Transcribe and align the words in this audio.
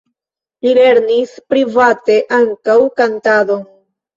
Li 0.65 0.71
lernis 0.77 1.35
private 1.53 2.17
ankaŭ 2.41 2.79
kantadon. 3.03 3.67